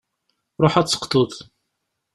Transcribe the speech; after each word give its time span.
Ruḥ 0.61 0.73
ad 0.75 0.85
d-teqḍuḍ. 0.85 1.33